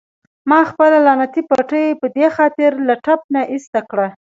[0.49, 4.07] ما خپله لعنتي پټۍ په دې خاطر له ټپ نه ایسته کړه.